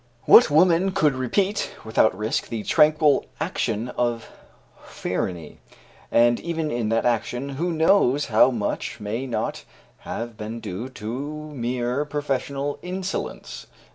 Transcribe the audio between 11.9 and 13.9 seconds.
professional insolence!"